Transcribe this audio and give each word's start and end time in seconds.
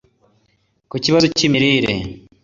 Ku 0.89 0.95
kibazo 1.03 1.25
cy’ 1.37 1.43
imirire 1.47 1.93